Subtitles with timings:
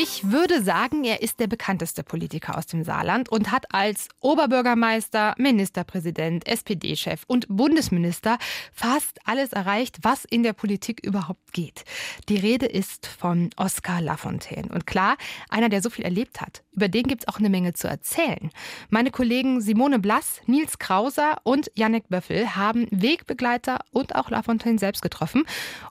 [0.00, 5.34] Ich würde sagen, er ist der bekannteste Politiker aus dem Saarland und hat als Oberbürgermeister,
[5.38, 8.38] Ministerpräsident, SPD-Chef und Bundesminister
[8.72, 11.84] fast alles erreicht, was in der Politik überhaupt geht.
[12.28, 14.68] Die Rede ist von Oskar Lafontaine.
[14.72, 15.16] Und klar,
[15.48, 16.62] einer, der so viel erlebt hat.
[16.70, 18.52] Über den gibt es auch eine Menge zu erzählen.
[18.90, 25.02] Meine Kollegen Simone Blass, Nils Krauser und Jannik Böffel haben Wegbegleiter und auch Lafontaine selbst
[25.02, 25.42] getroffen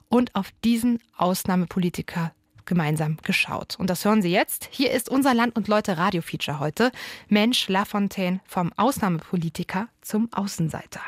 [0.08, 2.32] und auf diesen Ausnahmepolitiker
[2.68, 3.74] gemeinsam geschaut.
[3.78, 4.68] Und das hören Sie jetzt.
[4.70, 6.92] Hier ist unser Land und Leute Radio-Feature heute.
[7.28, 11.00] Mensch Lafontaine vom Ausnahmepolitiker zum Außenseiter.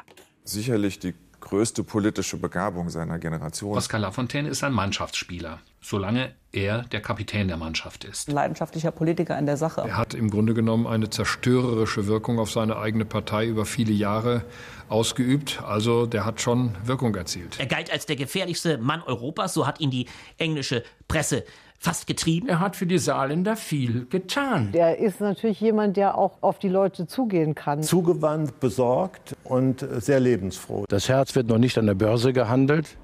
[0.42, 3.76] Sicherlich die größte politische Begabung seiner Generation.
[3.76, 8.28] Oskar Lafontaine ist ein Mannschaftsspieler, solange er der Kapitän der Mannschaft ist.
[8.28, 9.82] Ein leidenschaftlicher Politiker in der Sache.
[9.82, 14.44] Er hat im Grunde genommen eine zerstörerische Wirkung auf seine eigene Partei über viele Jahre
[14.88, 15.62] ausgeübt.
[15.62, 17.58] Also der hat schon Wirkung erzielt.
[17.58, 20.06] Er galt als der gefährlichste Mann Europas, so hat ihn die
[20.38, 21.44] englische Presse
[21.80, 22.48] fast getrieben.
[22.48, 24.68] Er hat für die Saarländer viel getan.
[24.74, 27.82] Er ist natürlich jemand, der auch auf die Leute zugehen kann.
[27.82, 30.84] Zugewandt, besorgt und sehr lebensfroh.
[30.88, 32.98] Das Herz wird noch nicht an der Börse gehandelt,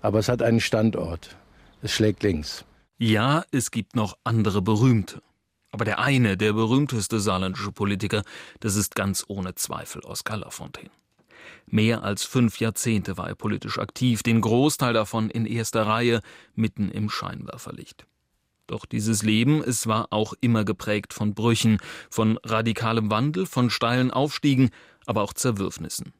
[0.00, 1.36] aber es hat einen Standort.
[1.82, 2.64] Es schlägt links.
[2.98, 5.20] Ja, es gibt noch andere Berühmte.
[5.72, 8.22] Aber der eine, der berühmteste saarländische Politiker,
[8.60, 10.90] das ist ganz ohne Zweifel Oskar Lafontaine.
[11.66, 16.20] Mehr als fünf Jahrzehnte war er politisch aktiv, den Großteil davon in erster Reihe,
[16.54, 18.06] mitten im Scheinwerferlicht.
[18.70, 24.12] Doch dieses Leben, es war auch immer geprägt von Brüchen, von radikalem Wandel, von steilen
[24.12, 24.70] Aufstiegen,
[25.06, 26.12] aber auch Zerwürfnissen.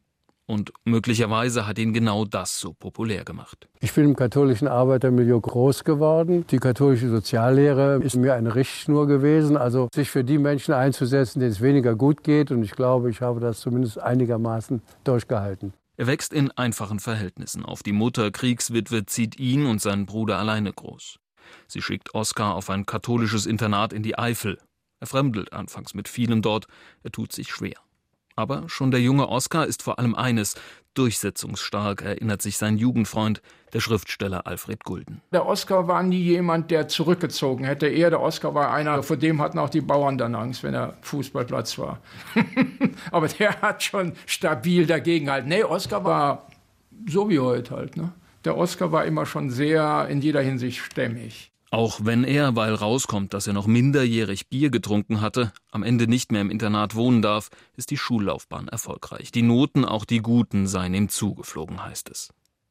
[0.46, 3.68] Und möglicherweise hat ihn genau das so populär gemacht.
[3.78, 6.44] Ich bin im katholischen Arbeitermilieu groß geworden.
[6.50, 11.52] Die katholische Soziallehre ist mir eine Richtschnur gewesen, also sich für die Menschen einzusetzen, denen
[11.52, 12.50] es weniger gut geht.
[12.50, 15.72] Und ich glaube, ich habe das zumindest einigermaßen durchgehalten.
[15.96, 17.84] Er wächst in einfachen Verhältnissen auf.
[17.84, 21.20] Die Mutter, Kriegswitwe, zieht ihn und seinen Bruder alleine groß.
[21.68, 24.58] Sie schickt Oskar auf ein katholisches Internat in die Eifel.
[25.00, 26.66] Er fremdelt anfangs mit vielen dort,
[27.02, 27.76] er tut sich schwer.
[28.36, 30.54] Aber schon der junge Oskar ist vor allem eines,
[30.94, 35.20] durchsetzungsstark, erinnert sich sein Jugendfreund, der Schriftsteller Alfred Gulden.
[35.32, 37.86] Der Oskar war nie jemand, der zurückgezogen hätte.
[37.86, 40.96] Eher der Oskar war einer, vor dem hatten auch die Bauern dann Angst, wenn er
[41.02, 42.00] Fußballplatz war.
[43.12, 45.48] Aber der hat schon stabil dagegen gehalten.
[45.48, 46.46] Nee, Oskar war
[47.06, 47.96] so wie heute halt.
[47.96, 48.12] Ne?
[48.44, 51.52] Der Oskar war immer schon sehr in jeder Hinsicht stämmig.
[51.70, 56.32] Auch wenn er, weil rauskommt, dass er noch minderjährig Bier getrunken hatte, am Ende nicht
[56.32, 59.30] mehr im Internat wohnen darf, ist die Schullaufbahn erfolgreich.
[59.30, 62.30] Die Noten, auch die guten, seien ihm zugeflogen, heißt es.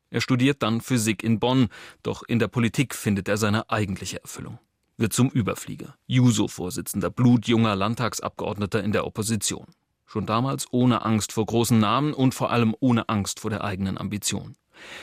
[0.09, 1.69] Er studiert dann Physik in Bonn,
[2.03, 4.59] doch in der Politik findet er seine eigentliche Erfüllung.
[4.97, 9.67] Wird zum Überflieger, Juso-Vorsitzender, blutjunger Landtagsabgeordneter in der Opposition.
[10.05, 13.97] Schon damals ohne Angst vor großen Namen und vor allem ohne Angst vor der eigenen
[13.97, 14.55] Ambition.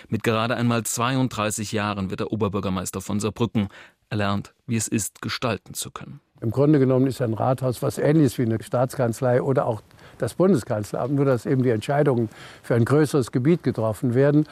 [0.08, 3.68] Mit gerade einmal 32 Jahren wird er Oberbürgermeister von Saarbrücken.
[4.10, 6.20] Er lernt, wie es ist, gestalten zu können.
[6.40, 9.82] Im Grunde genommen ist ein Rathaus was ähnliches wie eine Staatskanzlei oder auch
[10.18, 12.28] das Bundeskanzleramt, nur dass eben die Entscheidungen
[12.62, 14.46] für ein größeres Gebiet getroffen werden.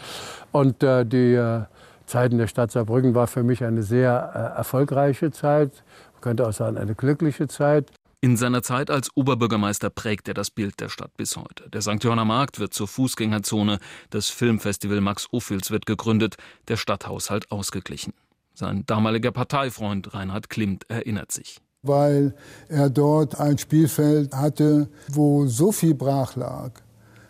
[0.51, 1.63] Und äh, die äh,
[2.07, 5.85] Zeit in der Stadt Saarbrücken war für mich eine sehr äh, erfolgreiche Zeit,
[6.15, 7.91] man könnte auch sagen eine glückliche Zeit.
[8.25, 11.69] In seiner Zeit als Oberbürgermeister prägt er das Bild der Stadt bis heute.
[11.69, 12.03] Der St.
[12.03, 16.37] Johanner Markt wird zur Fußgängerzone, das Filmfestival Max Ophüls wird gegründet,
[16.69, 18.15] der Stadthaushalt ausgeglichen.
[18.55, 21.61] Sein damaliger Parteifreund Reinhard Klimt erinnert sich.
[21.83, 22.35] Weil
[22.69, 26.81] er dort ein Spielfeld hatte, wo so viel brach lag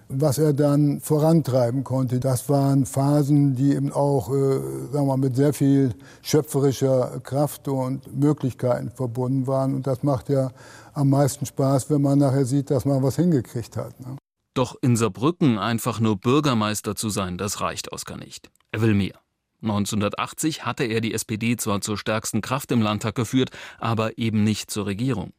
[0.08, 2.20] was er dann vorantreiben konnte.
[2.20, 4.60] Das waren Phasen, die eben auch äh,
[4.92, 9.74] sagen wir, mit sehr viel schöpferischer Kraft und Möglichkeiten verbunden waren.
[9.74, 10.50] Und das macht ja
[10.94, 13.98] am meisten Spaß, wenn man nachher sieht, dass man was hingekriegt hat.
[14.00, 14.16] Ne?
[14.54, 18.50] Doch in Saarbrücken einfach nur Bürgermeister zu sein, das reicht Oskar nicht.
[18.70, 19.18] Er will mehr.
[19.62, 24.70] 1980 hatte er die SPD zwar zur stärksten Kraft im Landtag geführt, aber eben nicht
[24.70, 25.32] zur Regierung.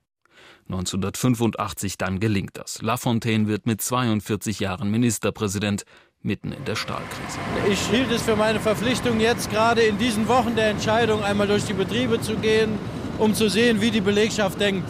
[0.68, 2.82] 1985 dann gelingt das.
[2.82, 5.86] Lafontaine wird mit 42 Jahren Ministerpräsident
[6.24, 7.38] mitten in der Stahlkrise.
[7.70, 11.66] Ich hielt es für meine Verpflichtung, jetzt gerade in diesen Wochen der Entscheidung einmal durch
[11.66, 12.80] die Betriebe zu gehen,
[13.20, 14.90] um zu sehen, wie die Belegschaft denkt.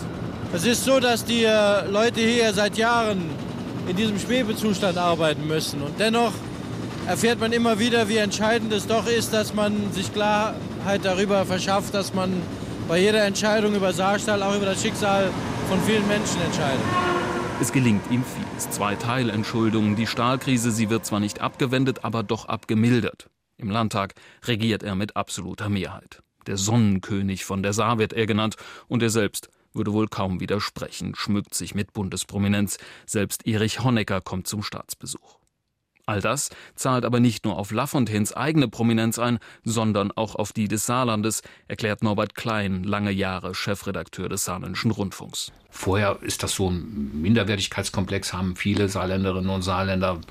[0.55, 3.29] Es ist so, dass die äh, Leute hier seit Jahren
[3.89, 5.81] in diesem Schwebezustand arbeiten müssen.
[5.81, 6.31] Und dennoch
[7.05, 11.93] erfährt man immer wieder, wie entscheidend es doch ist, dass man sich Klarheit darüber verschafft,
[11.93, 12.31] dass man
[12.87, 15.29] bei jeder Entscheidung über Saarstahl auch über das Schicksal
[15.67, 16.85] von vielen Menschen entscheidet.
[17.59, 18.69] Es gelingt ihm vieles.
[18.69, 19.97] Zwei Teilentschuldungen.
[19.97, 23.29] Die Stahlkrise, sie wird zwar nicht abgewendet, aber doch abgemildert.
[23.57, 24.13] Im Landtag
[24.45, 26.21] regiert er mit absoluter Mehrheit.
[26.47, 28.55] Der Sonnenkönig von der Saar wird er genannt
[28.87, 32.77] und er selbst würde wohl kaum widersprechen, schmückt sich mit Bundesprominenz.
[33.05, 35.39] Selbst Erich Honecker kommt zum Staatsbesuch.
[36.07, 40.67] All das zahlt aber nicht nur auf Lafontaines eigene Prominenz ein, sondern auch auf die
[40.67, 45.51] des Saarlandes, erklärt Norbert Klein, lange Jahre Chefredakteur des Saarländischen Rundfunks.
[45.77, 50.21] Vorher ist das so ein Minderwertigkeitskomplex, haben viele Saarländerinnen und Saarländer,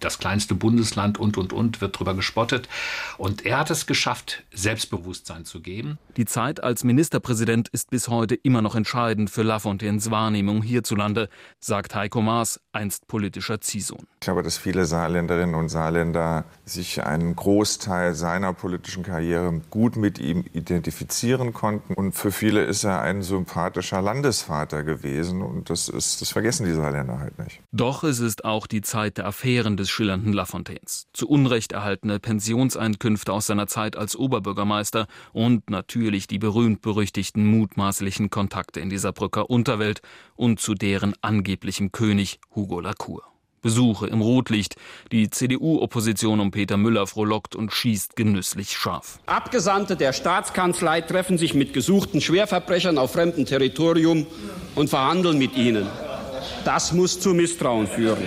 [0.00, 2.68] das kleinste Bundesland und, und, und, wird darüber gespottet.
[3.16, 5.98] Und er hat es geschafft, Selbstbewusstsein zu geben.
[6.16, 11.28] Die Zeit als Ministerpräsident ist bis heute immer noch entscheidend für Lafontaines Wahrnehmung hierzulande,
[11.60, 14.04] sagt Heiko Maas, einst politischer Ziehsohn.
[14.14, 20.18] Ich glaube, dass viele Saarländerinnen und Saarländer sich einen Großteil seiner politischen Karriere gut mit
[20.18, 21.94] ihm identifizieren konnten.
[21.94, 25.42] Und für viele ist er ein sympathischer Landesvater gewesen.
[25.42, 27.60] Und das, ist, das vergessen die Saarländer halt nicht.
[27.70, 31.06] Doch es ist auch die Zeit der Affären des schillernden Lafontaines.
[31.12, 38.80] Zu Unrecht erhaltene Pensionseinkünfte aus seiner Zeit als Oberbürgermeister und natürlich die berühmt-berüchtigten mutmaßlichen Kontakte
[38.80, 40.00] in dieser Brücker Unterwelt
[40.34, 43.22] und zu deren angeblichem König Hugo Lacour.
[43.68, 44.76] Besuche im Rotlicht.
[45.12, 49.18] Die CDU-Opposition um Peter Müller frohlockt und schießt genüsslich scharf.
[49.26, 54.26] Abgesandte der Staatskanzlei treffen sich mit gesuchten Schwerverbrechern auf fremdem Territorium
[54.74, 55.86] und verhandeln mit ihnen.
[56.64, 58.24] Das muss zu Misstrauen führen.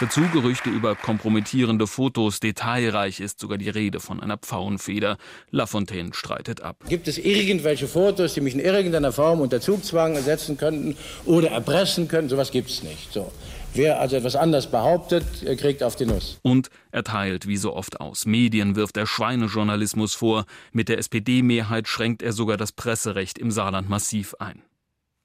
[0.00, 2.38] Dazu Gerüchte über kompromittierende Fotos.
[2.38, 5.16] Detailreich ist sogar die Rede von einer Pfauenfeder.
[5.50, 6.76] Lafontaine streitet ab.
[6.88, 12.06] Gibt es irgendwelche Fotos, die mich in irgendeiner Form unter Zugzwang setzen könnten oder erpressen
[12.06, 12.30] könnten?
[12.30, 13.12] Sowas gibt es nicht.
[13.12, 13.32] So.
[13.74, 15.24] Wer also etwas anders behauptet,
[15.58, 16.38] kriegt auf die Nuss.
[16.42, 18.26] Und er teilt wie so oft aus.
[18.26, 20.46] Medien wirft er Schweinejournalismus vor.
[20.72, 24.62] Mit der SPD-Mehrheit schränkt er sogar das Presserecht im Saarland massiv ein.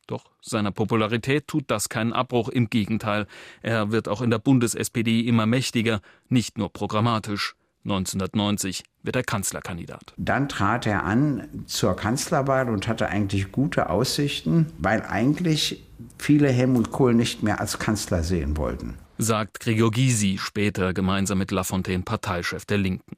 [0.08, 3.26] Doch seiner Popularität tut das keinen Abbruch, im Gegenteil.
[3.62, 7.56] Er wird auch in der Bundes-SPD immer mächtiger, nicht nur programmatisch.
[7.86, 10.14] 1990 wird er Kanzlerkandidat.
[10.18, 15.84] Dann trat er an zur Kanzlerwahl und hatte eigentlich gute Aussichten, weil eigentlich
[16.18, 18.96] viele Helmut Kohl nicht mehr als Kanzler sehen wollten.
[19.18, 23.18] Sagt Gregor Gysi, später gemeinsam mit Lafontaine Parteichef der Linken.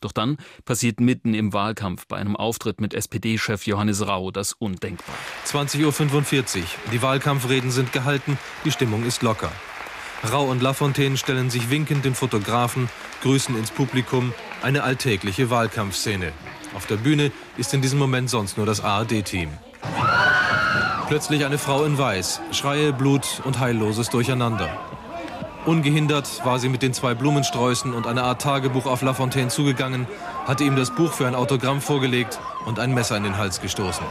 [0.00, 5.18] Doch dann passiert mitten im Wahlkampf bei einem Auftritt mit SPD-Chef Johannes Rau das Undenkbare.
[5.46, 6.64] 20.45 Uhr.
[6.92, 9.50] Die Wahlkampfreden sind gehalten, die Stimmung ist locker.
[10.32, 12.88] Rau und Lafontaine stellen sich winkend den Fotografen,
[13.22, 14.32] grüßen ins Publikum,
[14.62, 16.32] eine alltägliche Wahlkampfszene.
[16.74, 19.48] Auf der Bühne ist in diesem Moment sonst nur das ARD-Team.
[21.08, 24.68] Plötzlich eine Frau in Weiß, Schreie, Blut und heilloses Durcheinander.
[25.64, 30.06] Ungehindert war sie mit den zwei Blumensträußen und einer Art Tagebuch auf Lafontaine zugegangen,
[30.46, 34.06] hatte ihm das Buch für ein Autogramm vorgelegt und ein Messer in den Hals gestoßen.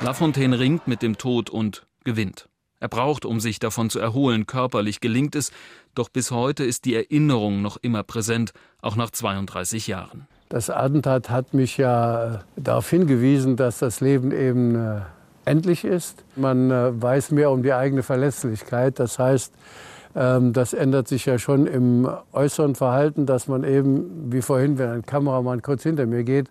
[0.00, 2.48] Lafontaine ringt mit dem Tod und gewinnt.
[2.80, 5.52] Er braucht, um sich davon zu erholen, körperlich gelingt es,
[5.94, 10.26] doch bis heute ist die Erinnerung noch immer präsent, auch nach 32 Jahren.
[10.50, 15.00] Das Attentat hat mich ja darauf hingewiesen, dass das Leben eben äh,
[15.44, 16.24] endlich ist.
[16.34, 18.98] Man äh, weiß mehr um die eigene Verletzlichkeit.
[18.98, 19.54] Das heißt,
[20.16, 24.90] ähm, das ändert sich ja schon im äußeren Verhalten, dass man eben, wie vorhin, wenn
[24.90, 26.50] ein Kameramann kurz hinter mir geht,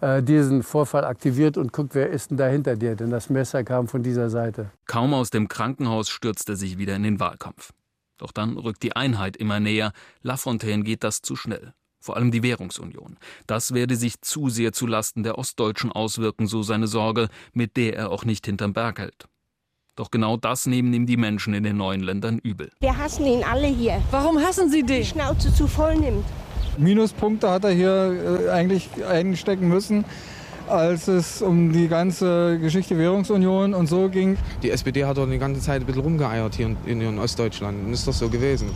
[0.00, 2.96] äh, diesen Vorfall aktiviert und guckt, wer ist denn da hinter dir?
[2.96, 4.70] Denn das Messer kam von dieser Seite.
[4.86, 7.72] Kaum aus dem Krankenhaus stürzt er sich wieder in den Wahlkampf.
[8.18, 9.92] Doch dann rückt die Einheit immer näher.
[10.22, 11.74] Lafontaine geht das zu schnell.
[12.06, 13.16] Vor allem die Währungsunion.
[13.48, 17.96] Das werde sich zu sehr zu Lasten der Ostdeutschen auswirken, so seine Sorge, mit der
[17.96, 19.26] er auch nicht hinterm Berg hält.
[19.96, 22.70] Doch genau das nehmen ihm die Menschen in den neuen Ländern übel.
[22.78, 24.00] Wir hassen ihn alle hier.
[24.12, 25.00] Warum hassen Sie den?
[25.00, 26.24] Die Schnauze zu voll nimmt.
[26.78, 30.04] Minuspunkte hat er hier äh, eigentlich einstecken müssen,
[30.68, 34.38] als es um die ganze Geschichte Währungsunion und so ging.
[34.62, 37.84] Die SPD hat doch die ganze Zeit ein bisschen rumgeeiert hier in, in Ostdeutschland.
[37.84, 38.70] Und ist doch so gewesen.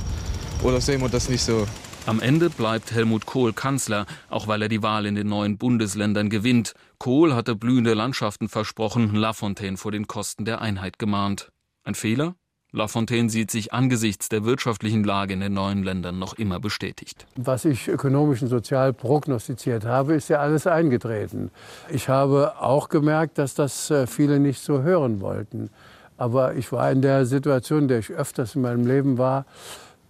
[0.65, 1.65] Oder sehen wir das nicht so?
[2.11, 6.29] Am Ende bleibt Helmut Kohl Kanzler, auch weil er die Wahl in den neuen Bundesländern
[6.29, 6.75] gewinnt.
[6.99, 11.53] Kohl hatte blühende Landschaften versprochen, Lafontaine vor den Kosten der Einheit gemahnt.
[11.85, 12.35] Ein Fehler?
[12.73, 17.29] Lafontaine sieht sich angesichts der wirtschaftlichen Lage in den neuen Ländern noch immer bestätigt.
[17.37, 21.53] Was ich ökonomisch und sozial prognostiziert habe, ist ja alles eingetreten.
[21.91, 25.71] Ich habe auch gemerkt, dass das äh, viele nicht so hören wollten.
[26.17, 29.47] Aber ich war in der Situation, in der ich öfters in meinem Leben war,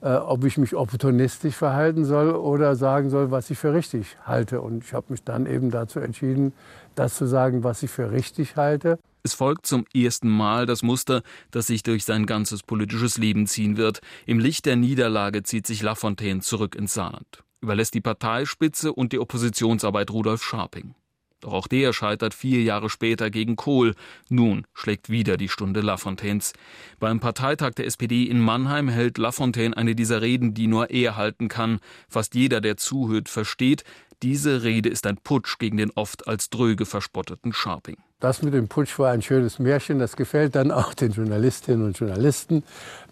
[0.03, 4.61] äh, ob ich mich opportunistisch verhalten soll oder sagen soll, was ich für richtig halte.
[4.61, 6.53] Und ich habe mich dann eben dazu entschieden,
[6.95, 8.99] das zu sagen, was ich für richtig halte.
[9.23, 13.77] Es folgt zum ersten Mal das Muster, das sich durch sein ganzes politisches Leben ziehen
[13.77, 14.01] wird.
[14.25, 19.19] Im Licht der Niederlage zieht sich Lafontaine zurück ins Saarland, überlässt die Parteispitze und die
[19.19, 20.95] Oppositionsarbeit Rudolf Scharping.
[21.41, 23.95] Doch auch der scheitert vier Jahre später gegen Kohl.
[24.29, 26.53] Nun schlägt wieder die Stunde Lafontaines.
[26.99, 31.49] Beim Parteitag der SPD in Mannheim hält Lafontaine eine dieser Reden, die nur er halten
[31.49, 31.81] kann.
[32.09, 33.85] Fast jeder, der zuhört, versteht,
[34.23, 37.97] Diese Rede ist ein Putsch gegen den oft als dröge verspotteten Scharping.
[38.21, 39.99] Das mit dem Putsch war ein schönes Märchen.
[39.99, 42.63] Das gefällt dann auch den Journalistinnen und Journalisten.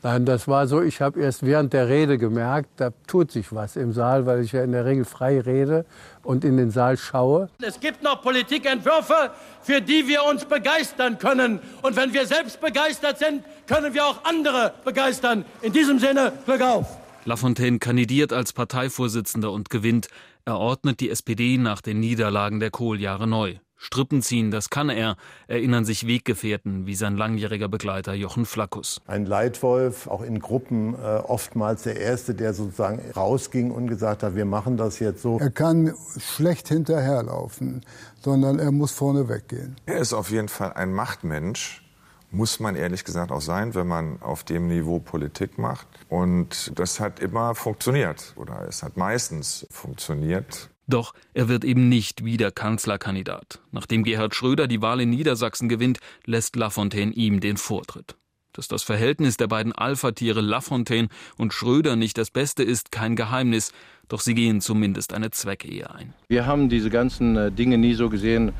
[0.02, 3.76] Nein, das war so, ich habe erst während der Rede gemerkt, da tut sich was
[3.76, 5.86] im Saal, weil ich ja in der Regel frei rede
[6.24, 7.48] und in den Saal schaue.
[7.62, 9.30] Es gibt noch Politikentwürfe,
[9.62, 11.60] für die wir uns begeistern können.
[11.80, 15.46] Und wenn wir selbst begeistert sind, können wir auch andere begeistern.
[15.62, 16.98] In diesem Sinne, Glück auf!
[17.24, 20.08] Lafontaine kandidiert als Parteivorsitzender und gewinnt.
[20.48, 23.56] Er ordnet die SPD nach den Niederlagen der Kohljahre neu.
[23.76, 28.98] Strippen ziehen, das kann er, erinnern sich Weggefährten wie sein langjähriger Begleiter Jochen Flackus.
[29.06, 34.36] Ein Leitwolf, auch in Gruppen äh, oftmals der Erste, der sozusagen rausging und gesagt hat,
[34.36, 35.38] wir machen das jetzt so.
[35.38, 37.84] Er kann schlecht hinterherlaufen,
[38.22, 39.76] sondern er muss vorne weggehen.
[39.84, 41.82] Er ist auf jeden Fall ein Machtmensch
[42.30, 45.86] muss man ehrlich gesagt auch sein, wenn man auf dem Niveau Politik macht.
[46.08, 50.70] Und das hat immer funktioniert oder es hat meistens funktioniert.
[50.86, 53.60] Doch er wird eben nicht wieder Kanzlerkandidat.
[53.72, 58.16] Nachdem Gerhard Schröder die Wahl in Niedersachsen gewinnt, lässt Lafontaine ihm den Vortritt.
[58.58, 63.70] Dass das Verhältnis der beiden Alpha-Tiere Lafontaine und Schröder nicht das beste ist, kein Geheimnis.
[64.08, 66.12] Doch sie gehen zumindest eine Zweckehe ein.
[66.26, 68.50] Wir haben diese ganzen äh, Dinge nie so gesehen,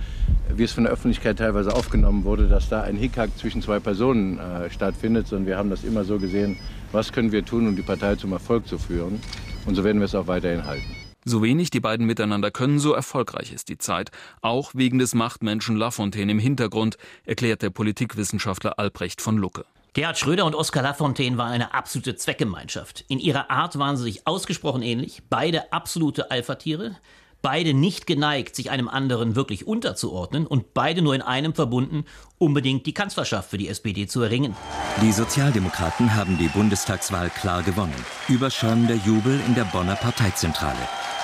[0.55, 4.38] wie es von der Öffentlichkeit teilweise aufgenommen wurde, dass da ein Hickhack zwischen zwei Personen
[4.38, 6.57] äh, stattfindet, sondern wir haben das immer so gesehen,
[6.93, 9.21] was können wir tun, um die Partei zum Erfolg zu führen.
[9.67, 10.95] Und so werden wir es auch weiterhin halten.
[11.25, 14.12] So wenig die beiden miteinander können, so erfolgreich ist die Zeit.
[14.43, 19.64] Auch wegen des Machtmenschen Lafontaine im Hintergrund, erklärt der Politikwissenschaftler Albrecht von Lucke.
[19.95, 23.04] Gerhard Schröder und Oskar Lafontaine waren eine absolute Zweckgemeinschaft.
[23.09, 26.97] In ihrer Art waren sie sich ausgesprochen ähnlich, beide absolute Alpha-Tiere,
[27.42, 32.04] beide nicht geneigt, sich einem anderen wirklich unterzuordnen und beide nur in einem verbunden,
[32.38, 34.57] unbedingt die Kanzlerschaft für die SPD zu erringen.
[35.02, 37.95] Die Sozialdemokraten haben die Bundestagswahl klar gewonnen.
[38.28, 40.78] Überschäumender Jubel in der Bonner Parteizentrale.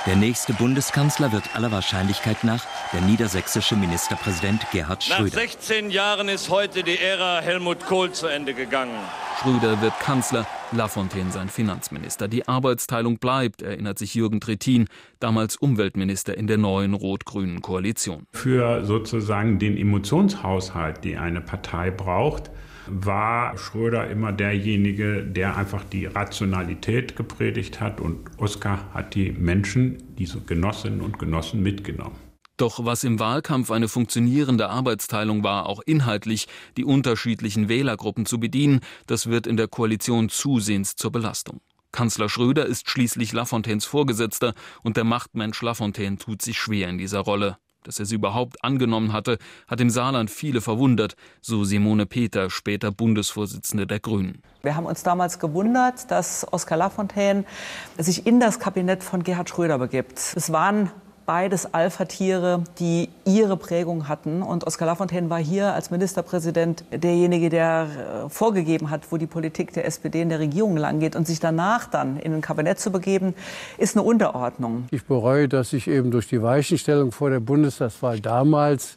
[0.07, 5.23] Der nächste Bundeskanzler wird aller Wahrscheinlichkeit nach der niedersächsische Ministerpräsident Gerhard Schröder.
[5.23, 8.99] Nach 16 Jahren ist heute die Ära Helmut Kohl zu Ende gegangen.
[9.41, 12.29] Schröder wird Kanzler, Lafontaine sein Finanzminister.
[12.29, 14.89] Die Arbeitsteilung bleibt, erinnert sich Jürgen Trittin,
[15.21, 18.27] damals Umweltminister in der neuen rot-grünen Koalition.
[18.33, 22.51] Für sozusagen den Emotionshaushalt, die eine Partei braucht,
[22.87, 30.15] war Schröder immer derjenige, der einfach die Rationalität gepredigt hat und Oskar hat die Menschen,
[30.19, 32.17] diese Genossinnen und Genossen mitgenommen.
[32.57, 36.47] Doch was im Wahlkampf eine funktionierende Arbeitsteilung war, auch inhaltlich
[36.77, 41.61] die unterschiedlichen Wählergruppen zu bedienen, das wird in der Koalition zusehends zur Belastung.
[41.95, 47.21] Kanzler Schröder ist schließlich Lafontaines Vorgesetzter und der Machtmensch Lafontaine tut sich schwer in dieser
[47.21, 47.57] Rolle.
[47.85, 52.91] Dass er sie überhaupt angenommen hatte, hat im Saarland viele verwundert, so Simone Peter, später
[52.91, 54.43] Bundesvorsitzende der Grünen.
[54.63, 57.45] Wir haben uns damals gewundert, dass Oskar Lafontaine
[57.97, 60.19] sich in das Kabinett von Gerhard Schröder begibt.
[60.35, 60.91] Es waren
[61.27, 64.43] beides Alpha-Tiere, die ihre Prägung hatten.
[64.43, 67.87] Und Oskar Lafontaine war hier als Ministerpräsident derjenige, der
[68.27, 71.17] äh, vorgegeben hat, wo die Politik der SPD in der Regierung langgeht.
[71.17, 73.35] Und sich danach dann in ein Kabinett zu begeben,
[73.79, 74.85] ist eine Unterordnung.
[74.91, 78.97] Ich bereue, dass ich eben durch die Weichenstellung vor der Bundestagswahl damals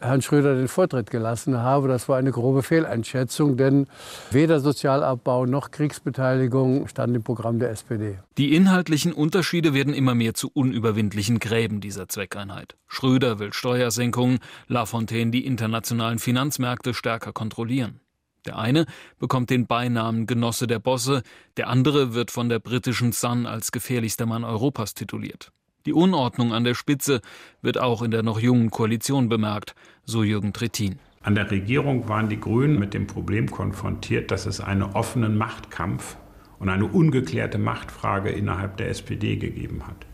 [0.00, 1.88] Herrn Schröder den Vortritt gelassen habe.
[1.88, 3.86] Das war eine grobe Fehleinschätzung, denn
[4.30, 8.18] weder Sozialabbau noch Kriegsbeteiligung stand im Programm der SPD.
[8.38, 12.76] Die inhaltlichen Unterschiede werden immer mehr zu unüberwindlichen Gräben dieser Zweckeinheit.
[12.86, 14.38] Schröder will Steuersenkungen,
[14.68, 18.00] Lafontaine die internationalen Finanzmärkte stärker kontrollieren.
[18.46, 18.86] Der eine
[19.18, 21.22] bekommt den Beinamen Genosse der Bosse,
[21.58, 25.52] der andere wird von der britischen Sun als gefährlichster Mann Europas tituliert.
[25.86, 27.22] Die Unordnung an der Spitze
[27.62, 30.98] wird auch in der noch jungen Koalition bemerkt, so Jürgen Trittin.
[31.22, 36.16] An der Regierung waren die Grünen mit dem Problem konfrontiert, dass es einen offenen Machtkampf
[36.58, 40.06] und eine ungeklärte Machtfrage innerhalb der SPD gegeben hat.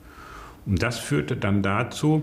[0.67, 2.23] Und das führte dann dazu,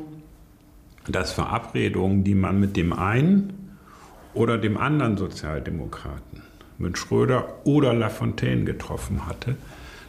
[1.08, 3.78] dass Verabredungen, die man mit dem einen
[4.34, 6.42] oder dem anderen Sozialdemokraten,
[6.78, 9.58] mit Schröder oder Lafontaine getroffen hatte,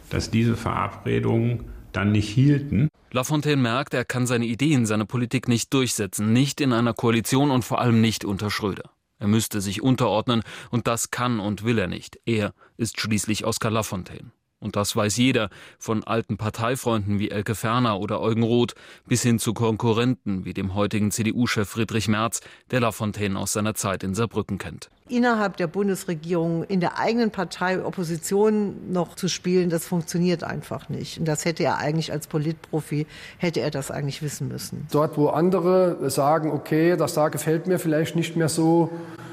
[0.09, 2.89] dass diese Verabredungen dann nicht hielten.
[3.11, 7.63] Lafontaine merkt, er kann seine Ideen, seine Politik nicht durchsetzen, nicht in einer Koalition und
[7.63, 8.91] vor allem nicht unter Schröder.
[9.17, 12.19] Er müsste sich unterordnen, und das kann und will er nicht.
[12.25, 14.31] Er ist schließlich Oskar Lafontaine.
[14.59, 18.73] Und das weiß jeder, von alten Parteifreunden wie Elke Ferner oder Eugen Roth
[19.05, 22.39] bis hin zu Konkurrenten wie dem heutigen CDU-Chef Friedrich Merz,
[22.71, 24.89] der Lafontaine aus seiner Zeit in Saarbrücken kennt.
[25.07, 31.19] Innerhalb der Bundesregierung in der eigenen Partei Opposition noch zu spielen, das funktioniert einfach nicht.
[31.19, 33.05] Und das hätte er eigentlich als Politprofi,
[33.37, 34.87] hätte er das eigentlich wissen müssen.
[34.91, 38.89] Dort, wo andere sagen, okay, das da gefällt mir vielleicht nicht mehr so,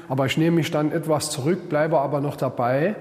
[0.09, 2.95] aber ich nehme mich dann etwas zurück, bleibe aber noch dabei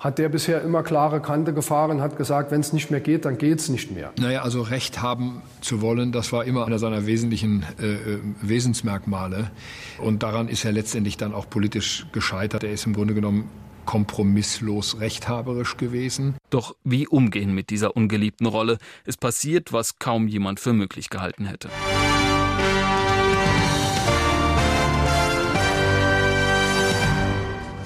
[0.00, 3.38] hat der bisher immer klare Kante gefahren, hat gesagt, wenn es nicht mehr geht, dann
[3.38, 4.12] geht es nicht mehr.
[4.18, 9.50] Naja, also Recht haben zu wollen, das war immer einer seiner wesentlichen äh, äh, Wesensmerkmale.
[9.98, 12.62] Und daran ist er letztendlich dann auch politisch gescheitert.
[12.62, 13.50] Er ist im Grunde genommen
[13.86, 16.36] kompromisslos rechthaberisch gewesen.
[16.50, 18.78] Doch wie umgehen mit dieser ungeliebten Rolle?
[19.06, 21.70] Es passiert, was kaum jemand für möglich gehalten hätte.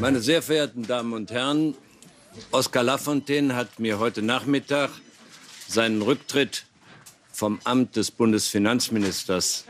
[0.00, 1.76] Meine sehr verehrten Damen und Herren,
[2.50, 4.90] Oskar Lafontaine hat mir heute Nachmittag
[5.66, 6.66] seinen Rücktritt
[7.32, 9.64] vom Amt des Bundesfinanzministers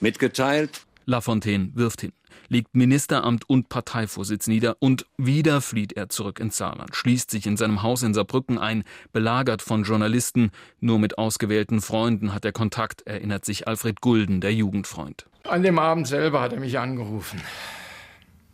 [0.00, 0.82] mitgeteilt.
[1.06, 2.12] Lafontaine wirft hin
[2.52, 7.56] legt Ministeramt und Parteivorsitz nieder und wieder flieht er zurück ins Saarland, schließt sich in
[7.56, 13.06] seinem Haus in Saarbrücken ein, belagert von Journalisten, nur mit ausgewählten Freunden hat er Kontakt,
[13.06, 15.26] erinnert sich Alfred Gulden, der Jugendfreund.
[15.44, 17.40] An dem Abend selber hat er mich angerufen.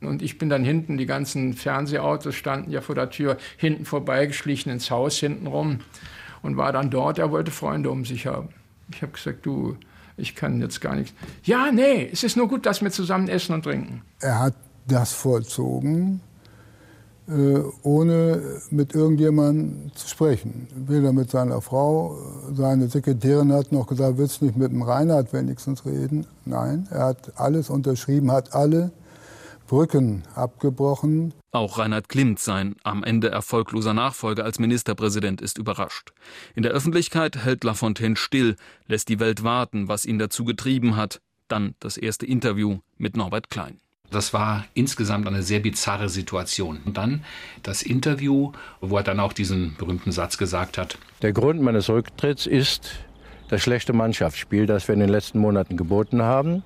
[0.00, 4.71] Und ich bin dann hinten, die ganzen Fernsehautos standen ja vor der Tür, hinten vorbeigeschlichen
[4.71, 5.81] ins Haus hinten rum
[6.43, 7.19] und war dann dort.
[7.19, 8.50] Er wollte Freunde um sich haben.
[8.93, 9.76] Ich habe gesagt, du,
[10.17, 11.14] ich kann jetzt gar nichts.
[11.43, 14.02] Ja, nee, es ist nur gut, dass wir zusammen essen und trinken.
[14.21, 14.55] Er hat
[14.87, 16.21] das vollzogen,
[17.28, 20.69] äh, ohne mit irgendjemandem zu sprechen.
[20.75, 22.17] Weder mit seiner Frau,
[22.55, 26.26] seine Sekretärin hat noch gesagt, willst du nicht mit dem Reinhard wenigstens reden?
[26.45, 28.93] Nein, er hat alles unterschrieben, hat alle
[29.68, 31.34] Brücken abgebrochen.
[31.52, 36.12] Auch Reinhard Klimt, sein am Ende erfolgloser Nachfolger als Ministerpräsident, ist überrascht.
[36.56, 38.56] In der Öffentlichkeit hält Lafontaine still,
[38.87, 41.20] lässt die Welt warten, was ihn dazu getrieben hat.
[41.46, 43.78] Dann das erste Interview mit Norbert Klein.
[44.10, 46.80] Das war insgesamt eine sehr bizarre Situation.
[46.84, 47.25] Und dann
[47.62, 50.98] das Interview, wo er dann auch diesen berühmten Satz gesagt hat.
[51.20, 52.90] Der Grund meines Rücktritts ist
[53.48, 56.62] das schlechte Mannschaftsspiel, das wir in den letzten Monaten geboten haben.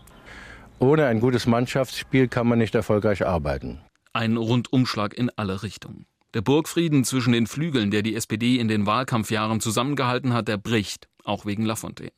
[0.82, 3.80] Ohne ein gutes Mannschaftsspiel kann man nicht erfolgreich arbeiten.
[4.12, 6.06] Ein Rundumschlag in alle Richtungen.
[6.34, 11.06] Der Burgfrieden zwischen den Flügeln, der die SPD in den Wahlkampfjahren zusammengehalten hat, der bricht,
[11.22, 12.10] auch wegen Lafontaine.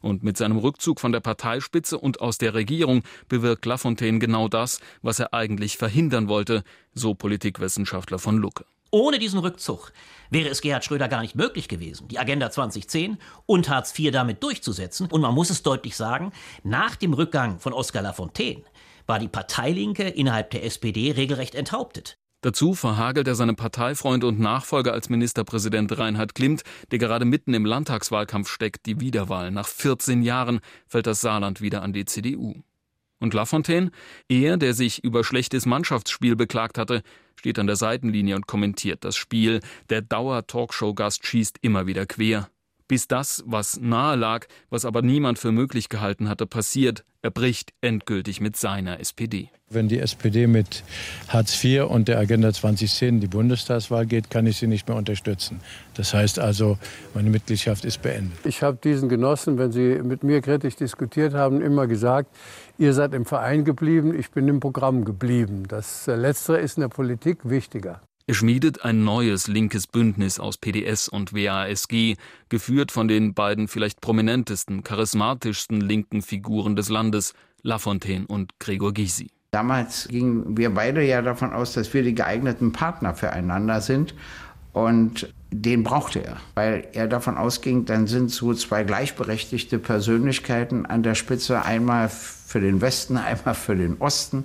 [0.00, 4.80] Und mit seinem Rückzug von der Parteispitze und aus der Regierung bewirkt Lafontaine genau das,
[5.02, 6.62] was er eigentlich verhindern wollte,
[6.94, 8.64] so Politikwissenschaftler von Lucke.
[8.90, 9.92] Ohne diesen Rückzug
[10.30, 14.42] wäre es Gerhard Schröder gar nicht möglich gewesen, die Agenda 2010 und Hartz IV damit
[14.42, 15.06] durchzusetzen.
[15.06, 16.32] Und man muss es deutlich sagen,
[16.64, 18.62] nach dem Rückgang von Oskar Lafontaine
[19.06, 22.16] war die Parteilinke innerhalb der SPD regelrecht enthauptet.
[22.42, 27.66] Dazu verhagelt er seinem Parteifreund und Nachfolger als Ministerpräsident Reinhard Klimt, der gerade mitten im
[27.66, 29.50] Landtagswahlkampf steckt, die Wiederwahl.
[29.50, 32.54] Nach 14 Jahren fällt das Saarland wieder an die CDU.
[33.20, 33.90] Und Lafontaine,
[34.28, 37.02] er, der sich über schlechtes Mannschaftsspiel beklagt hatte,
[37.36, 39.60] steht an der Seitenlinie und kommentiert das Spiel.
[39.90, 42.50] Der Dauer-Talkshow-Gast schießt immer wieder quer.
[42.90, 47.72] Bis das, was nahe lag, was aber niemand für möglich gehalten hatte, passiert, er bricht
[47.82, 49.48] endgültig mit seiner SPD.
[49.68, 50.82] Wenn die SPD mit
[51.28, 54.96] Hartz IV und der Agenda 2010 in die Bundestagswahl geht, kann ich sie nicht mehr
[54.96, 55.60] unterstützen.
[55.94, 56.78] Das heißt also,
[57.14, 58.36] meine Mitgliedschaft ist beendet.
[58.42, 62.34] Ich habe diesen Genossen, wenn sie mit mir kritisch diskutiert haben, immer gesagt,
[62.76, 65.68] ihr seid im Verein geblieben, ich bin im Programm geblieben.
[65.68, 68.00] Das Letztere ist in der Politik wichtiger.
[68.30, 72.14] Er schmiedet ein neues linkes Bündnis aus PDS und WASG,
[72.48, 79.32] geführt von den beiden vielleicht prominentesten, charismatischsten linken Figuren des Landes, Lafontaine und Gregor Gysi.
[79.50, 84.14] Damals gingen wir beide ja davon aus, dass wir die geeigneten Partner füreinander sind.
[84.72, 91.02] Und den brauchte er, weil er davon ausging, dann sind so zwei gleichberechtigte Persönlichkeiten an
[91.02, 94.44] der Spitze, einmal für den Westen, einmal für den Osten,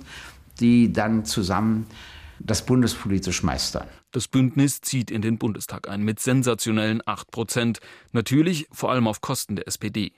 [0.58, 1.86] die dann zusammen
[2.40, 3.88] das bundespolitisch meistern.
[4.12, 7.80] Das Bündnis zieht in den Bundestag ein mit sensationellen 8 Prozent,
[8.12, 10.12] natürlich vor allem auf Kosten der SPD.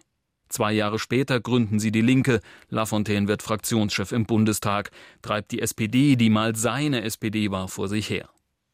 [0.48, 2.40] Zwei Jahre später gründen sie die Linke.
[2.70, 8.08] Lafontaine wird Fraktionschef im Bundestag, treibt die SPD, die mal seine SPD war, vor sich
[8.08, 8.30] her.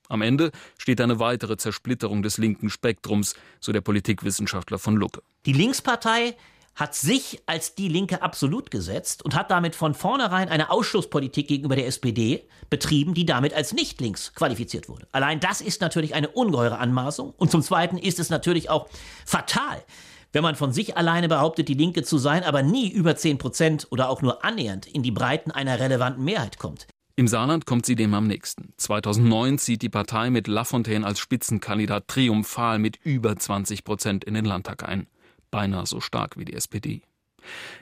[0.09, 5.23] Am Ende steht eine weitere Zersplitterung des linken Spektrums, so der Politikwissenschaftler von Lucke.
[5.47, 6.37] Die Linkspartei
[6.75, 11.77] hat sich als die Linke absolut gesetzt und hat damit von vornherein eine Ausschlusspolitik gegenüber
[11.77, 15.07] der SPD betrieben, die damit als nicht links qualifiziert wurde.
[15.13, 17.33] Allein das ist natürlich eine ungeheure Anmaßung.
[17.37, 18.89] Und zum Zweiten ist es natürlich auch
[19.25, 19.85] fatal,
[20.33, 23.87] wenn man von sich alleine behauptet, die Linke zu sein, aber nie über 10 Prozent
[23.91, 26.89] oder auch nur annähernd in die Breiten einer relevanten Mehrheit kommt.
[27.17, 28.73] Im Saarland kommt sie dem am nächsten.
[28.77, 34.45] 2009 zieht die Partei mit Lafontaine als Spitzenkandidat triumphal mit über 20 Prozent in den
[34.45, 35.07] Landtag ein
[35.55, 37.03] beinahe so stark wie die SPD.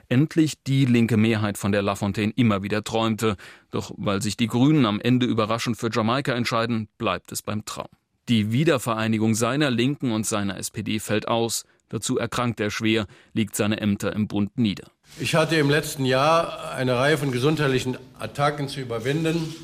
[0.07, 3.35] Endlich die linke Mehrheit, von der Lafontaine immer wieder träumte,
[3.71, 7.87] doch weil sich die Grünen am Ende überraschend für Jamaika entscheiden, bleibt es beim Traum.
[8.29, 13.81] Die Wiedervereinigung seiner Linken und seiner SPD fällt aus, dazu erkrankt er schwer, liegt seine
[13.81, 14.85] Ämter im Bund nieder.
[15.19, 19.55] Ich hatte im letzten Jahr eine Reihe von gesundheitlichen Attacken zu überwinden.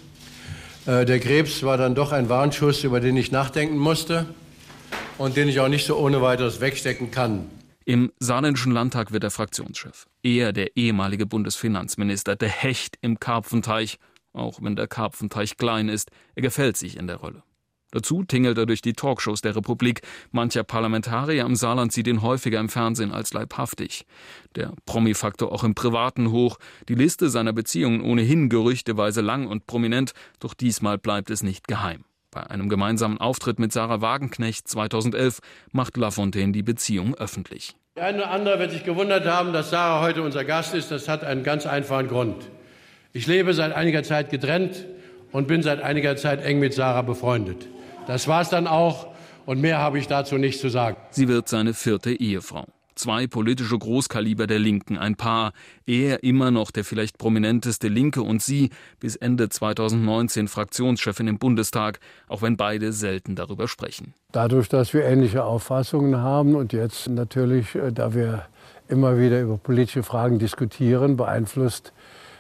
[0.88, 4.26] Äh, der Krebs war dann doch ein Warnschuss, über den ich nachdenken musste
[5.20, 7.59] und den ich auch nicht so ohne weiteres wegstecken kann.
[7.86, 10.08] Im saarländischen Landtag wird er Fraktionschef.
[10.22, 13.98] Er, der ehemalige Bundesfinanzminister, der Hecht im Karpfenteich,
[14.34, 17.44] auch wenn der Karpfenteich klein ist, er gefällt sich in der Rolle.
[17.92, 20.02] Dazu tingelt er durch die Talkshows der Republik.
[20.32, 24.06] Mancher Parlamentarier im Saarland sieht ihn häufiger im Fernsehen als leibhaftig.
[24.56, 26.60] Der Promi-Faktor auch im Privaten hoch.
[26.88, 32.04] Die Liste seiner Beziehungen ohnehin gerüchteweise lang und prominent, doch diesmal bleibt es nicht geheim.
[32.32, 35.40] Bei einem gemeinsamen Auftritt mit Sarah Wagenknecht 2011
[35.72, 37.76] macht Lafontaine die Beziehung öffentlich.
[37.96, 40.92] Der eine oder andere wird sich gewundert haben, dass Sarah heute unser Gast ist.
[40.92, 42.50] Das hat einen ganz einfachen Grund.
[43.14, 44.86] Ich lebe seit einiger Zeit getrennt
[45.32, 47.68] und bin seit einiger Zeit eng mit Sarah befreundet.
[48.06, 49.08] Das war es dann auch
[49.48, 50.98] und mehr habe ich dazu nicht zu sagen.
[51.10, 52.66] Sie wird seine vierte Ehefrau.
[53.00, 55.54] Zwei politische Großkaliber der Linken, ein Paar.
[55.86, 62.02] Er immer noch der vielleicht prominenteste Linke und sie bis Ende 2019 Fraktionschefin im Bundestag,
[62.28, 64.16] auch wenn beide selten darüber sprechen.
[64.34, 68.48] Dadurch, dass wir ähnliche Auffassungen haben und jetzt natürlich, äh, da wir
[68.90, 71.94] immer wieder über politische Fragen diskutieren, beeinflusst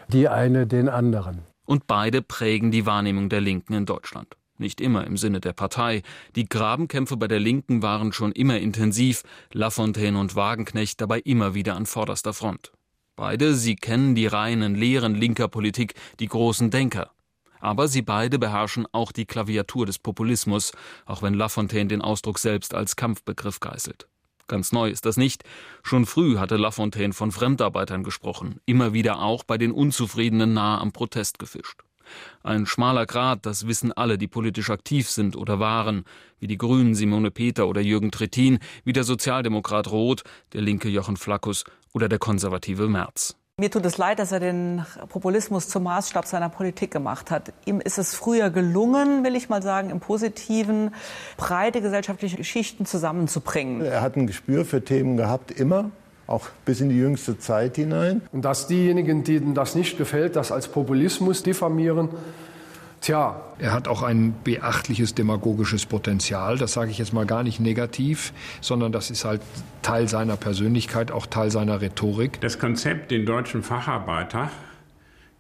[0.09, 1.39] die eine den anderen.
[1.67, 6.01] Und beide prägen die Wahrnehmung der Linken in Deutschland nicht immer im Sinne der Partei.
[6.35, 11.75] Die Grabenkämpfe bei der Linken waren schon immer intensiv, Lafontaine und Wagenknecht dabei immer wieder
[11.75, 12.71] an vorderster Front.
[13.15, 17.11] Beide, sie kennen die reinen, leeren linker Politik, die großen Denker.
[17.59, 20.71] Aber sie beide beherrschen auch die Klaviatur des Populismus,
[21.05, 24.07] auch wenn Lafontaine den Ausdruck selbst als Kampfbegriff geißelt.
[24.47, 25.43] Ganz neu ist das nicht.
[25.83, 30.91] Schon früh hatte Lafontaine von Fremdarbeitern gesprochen, immer wieder auch bei den Unzufriedenen nahe am
[30.91, 31.81] Protest gefischt.
[32.43, 36.05] Ein schmaler Grat, das wissen alle, die politisch aktiv sind oder waren,
[36.39, 41.17] wie die Grünen Simone Peter oder Jürgen Trittin, wie der Sozialdemokrat Roth, der linke Jochen
[41.17, 43.35] Flackus oder der konservative Merz.
[43.59, 47.51] Mir tut es leid, dass er den Populismus zum Maßstab seiner Politik gemacht hat.
[47.65, 50.95] Ihm ist es früher gelungen, will ich mal sagen, im Positiven
[51.35, 53.81] breite gesellschaftliche Schichten zusammenzubringen.
[53.81, 55.91] Er hat ein Gespür für Themen gehabt, immer
[56.29, 58.21] auch bis in die jüngste Zeit hinein.
[58.31, 62.09] Und dass diejenigen, denen das nicht gefällt, das als Populismus diffamieren,
[63.01, 63.41] Tja.
[63.59, 66.57] Er hat auch ein beachtliches demagogisches Potenzial.
[66.57, 69.41] Das sage ich jetzt mal gar nicht negativ, sondern das ist halt
[69.81, 72.41] Teil seiner Persönlichkeit, auch Teil seiner Rhetorik.
[72.41, 74.51] Das Konzept, den deutschen Facharbeiter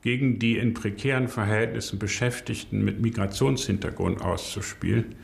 [0.01, 5.15] gegen die in prekären Verhältnissen Beschäftigten mit Migrationshintergrund auszuspielen,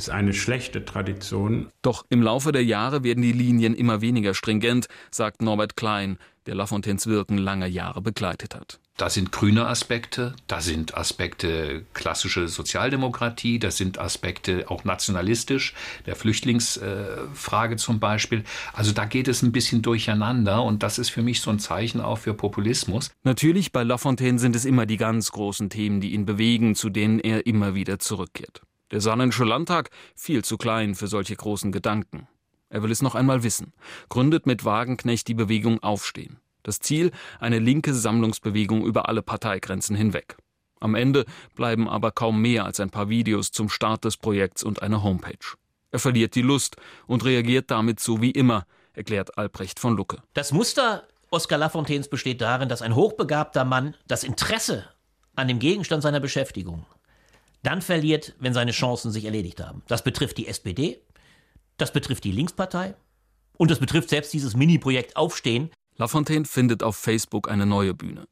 [0.00, 1.68] ist eine schlechte Tradition.
[1.82, 6.54] Doch im Laufe der Jahre werden die Linien immer weniger stringent, sagt Norbert Klein, der
[6.54, 8.80] Lafontaines Wirken lange Jahre begleitet hat.
[8.96, 15.74] Da sind grüne Aspekte, da sind Aspekte klassische Sozialdemokratie, das sind Aspekte auch nationalistisch,
[16.06, 18.44] der Flüchtlingsfrage äh, zum Beispiel.
[18.72, 22.00] Also da geht es ein bisschen durcheinander und das ist für mich so ein Zeichen
[22.00, 23.10] auch für Populismus.
[23.22, 27.20] Natürlich, bei Lafontaine sind es immer die ganz großen Themen, die ihn bewegen, zu denen
[27.20, 28.62] er immer wieder zurückkehrt.
[28.90, 32.26] Der Saarländische Landtag viel zu klein für solche großen Gedanken.
[32.70, 33.72] Er will es noch einmal wissen,
[34.08, 36.40] gründet mit Wagenknecht die Bewegung Aufstehen.
[36.62, 40.36] Das Ziel eine linke Sammlungsbewegung über alle Parteigrenzen hinweg.
[40.80, 41.24] Am Ende
[41.54, 45.56] bleiben aber kaum mehr als ein paar Videos zum Start des Projekts und eine Homepage.
[45.92, 46.76] Er verliert die Lust
[47.06, 50.22] und reagiert damit so wie immer, erklärt Albrecht von Lucke.
[50.34, 54.84] Das Muster Oskar Lafontaines besteht darin, dass ein hochbegabter Mann das Interesse
[55.36, 56.86] an dem Gegenstand seiner Beschäftigung
[57.62, 59.82] dann verliert, wenn seine Chancen sich erledigt haben.
[59.86, 61.00] Das betrifft die SPD,
[61.76, 62.94] das betrifft die Linkspartei
[63.56, 65.70] und das betrifft selbst dieses Mini-Projekt Aufstehen.
[65.96, 68.26] Lafontaine findet auf Facebook eine neue Bühne.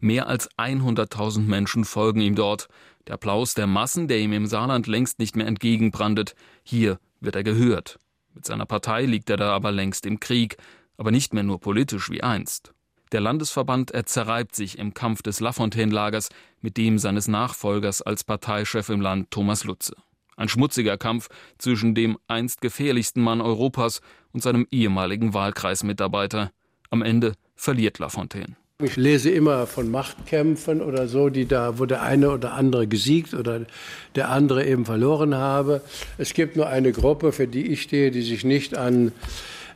[0.00, 2.68] Mehr als 100.000 Menschen folgen ihm dort.
[3.06, 6.34] Der Applaus der Massen, der ihm im Saarland längst nicht mehr entgegenbrandet.
[6.62, 7.98] Hier wird er gehört.
[8.34, 10.56] Mit seiner Partei liegt er da aber längst im Krieg,
[10.96, 12.72] aber nicht mehr nur politisch wie einst.
[13.12, 16.28] Der Landesverband er zerreibt sich im Kampf des Lafontaine-Lagers
[16.60, 19.96] mit dem seines Nachfolgers als Parteichef im Land Thomas Lutze.
[20.36, 24.00] Ein schmutziger Kampf zwischen dem einst gefährlichsten Mann Europas
[24.32, 26.52] und seinem ehemaligen Wahlkreismitarbeiter.
[26.90, 28.56] Am Ende verliert Lafontaine.
[28.82, 33.34] Ich lese immer von Machtkämpfen oder so, die da, wo der eine oder andere gesiegt
[33.34, 33.66] oder
[34.14, 35.82] der andere eben verloren habe.
[36.16, 39.12] Es gibt nur eine Gruppe, für die ich stehe, die sich nicht an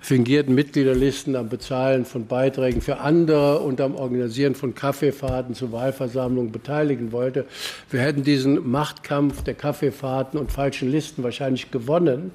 [0.05, 6.53] fingierten Mitgliederlisten, am Bezahlen von Beiträgen für andere und am Organisieren von Kaffeefahrten zu Wahlversammlungen
[6.53, 7.47] beteiligen wollte.
[7.89, 12.33] Wir hätten diesen Machtkampf der Kaffeefahrten und falschen Listen wahrscheinlich gewonnen,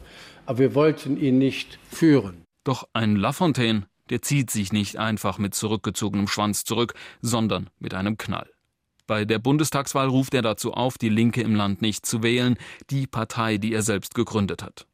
[0.47, 2.43] aber wir wollten ihn nicht führen.
[2.63, 8.17] Doch ein Lafontaine, der zieht sich nicht einfach mit zurückgezogenem Schwanz zurück, sondern mit einem
[8.17, 8.49] Knall.
[9.05, 12.57] Bei der Bundestagswahl ruft er dazu auf, die Linke im Land nicht zu wählen,
[12.89, 14.87] die Partei, die er selbst gegründet hat.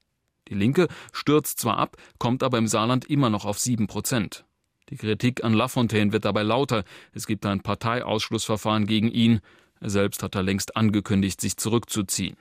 [0.48, 4.46] Die Linke stürzt zwar ab, kommt aber im Saarland immer noch auf sieben Prozent.
[4.90, 6.84] Die Kritik an Lafontaine wird dabei lauter.
[7.14, 9.40] Es gibt ein Parteiausschlussverfahren gegen ihn.
[9.80, 12.38] Er selbst hat er längst angekündigt, sich zurückzuziehen.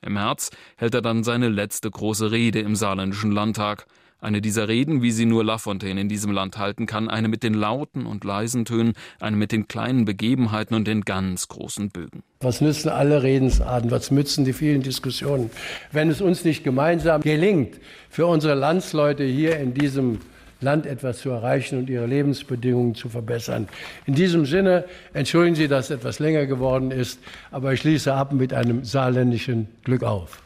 [0.00, 3.86] Im März hält er dann seine letzte große Rede im saarländischen Landtag.
[4.22, 7.54] Eine dieser Reden, wie sie nur Lafontaine in diesem Land halten kann, eine mit den
[7.54, 12.22] lauten und leisen Tönen, eine mit den kleinen Begebenheiten und den ganz großen Bögen.
[12.40, 15.50] Was nützen alle Redensarten, was nützen die vielen Diskussionen,
[15.90, 17.80] wenn es uns nicht gemeinsam gelingt,
[18.10, 20.20] für unsere Landsleute hier in diesem
[20.60, 23.66] Land etwas zu erreichen und ihre Lebensbedingungen zu verbessern.
[24.06, 27.18] In diesem Sinne entschuldigen Sie, dass es etwas länger geworden ist,
[27.50, 30.41] aber ich schließe ab mit einem saarländischen Glück auf.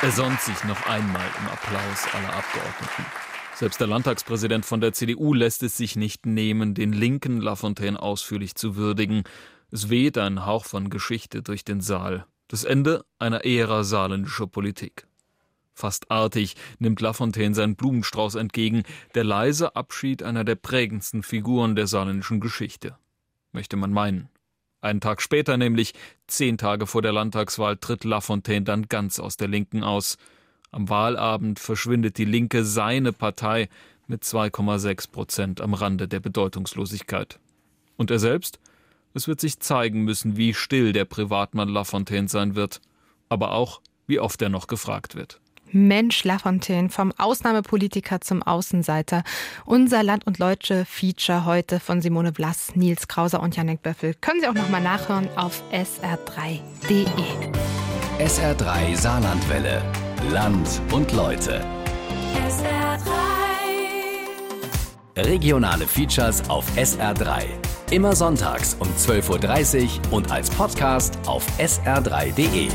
[0.00, 3.04] Er sonnt sich noch einmal im Applaus aller Abgeordneten.
[3.56, 8.54] Selbst der Landtagspräsident von der CDU lässt es sich nicht nehmen, den linken Lafontaine ausführlich
[8.54, 9.24] zu würdigen.
[9.72, 12.26] Es weht ein Hauch von Geschichte durch den Saal.
[12.46, 15.08] Das Ende einer Ära saarländischer Politik.
[15.74, 18.84] Fast artig nimmt Lafontaine seinen Blumenstrauß entgegen,
[19.16, 22.96] der leise Abschied einer der prägendsten Figuren der saarländischen Geschichte.
[23.50, 24.28] Möchte man meinen.
[24.80, 25.94] Einen Tag später, nämlich
[26.26, 30.18] zehn Tage vor der Landtagswahl, tritt Lafontaine dann ganz aus der Linken aus.
[30.70, 33.68] Am Wahlabend verschwindet die Linke, seine Partei,
[34.06, 37.38] mit 2,6 Prozent am Rande der Bedeutungslosigkeit.
[37.96, 38.58] Und er selbst?
[39.14, 42.80] Es wird sich zeigen müssen, wie still der Privatmann Lafontaine sein wird,
[43.28, 45.40] aber auch, wie oft er noch gefragt wird.
[45.72, 49.22] Mensch Lafontaine vom Ausnahmepolitiker zum Außenseiter.
[49.64, 54.14] Unser Land und Leute Feature heute von Simone Blass, Nils Krauser und Janek Böffel.
[54.14, 57.06] Können Sie auch noch mal nachhören auf sr3.de.
[58.18, 59.82] SR3 Saarlandwelle.
[60.30, 61.64] Land und Leute.
[62.48, 63.28] SR3.
[65.16, 67.44] Regionale Features auf SR3.
[67.90, 72.68] Immer sonntags um 12.30 Uhr und als Podcast auf sr3.de.